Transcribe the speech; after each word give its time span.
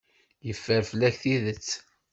Yeffer 0.47 0.81
fell-ak 0.89 1.15
tidet. 1.21 1.69